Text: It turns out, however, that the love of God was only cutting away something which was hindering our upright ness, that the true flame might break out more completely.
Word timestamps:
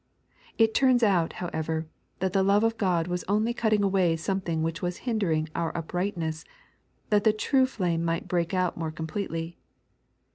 It 0.57 0.73
turns 0.73 1.03
out, 1.03 1.33
however, 1.33 1.85
that 2.21 2.33
the 2.33 2.41
love 2.41 2.63
of 2.63 2.79
God 2.79 3.05
was 3.05 3.23
only 3.27 3.53
cutting 3.53 3.83
away 3.83 4.15
something 4.15 4.63
which 4.63 4.81
was 4.81 4.97
hindering 5.05 5.47
our 5.53 5.69
upright 5.77 6.17
ness, 6.17 6.43
that 7.11 7.23
the 7.23 7.31
true 7.31 7.67
flame 7.67 8.03
might 8.03 8.27
break 8.27 8.51
out 8.51 8.75
more 8.75 8.89
completely. 8.91 9.59